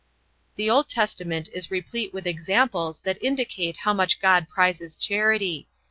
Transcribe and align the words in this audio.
The 0.55 0.67
Old 0.67 0.89
Testament 0.89 1.47
is 1.53 1.69
replete 1.69 2.11
with 2.11 2.25
examples 2.25 3.01
that 3.01 3.21
indicate 3.21 3.77
how 3.77 3.93
much 3.93 4.19
God 4.19 4.49
prizes 4.49 4.95
charity. 4.95 5.67